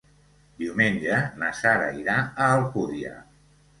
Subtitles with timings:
[0.61, 2.17] Diumenge na Sara irà
[2.47, 3.13] a Alcúdia.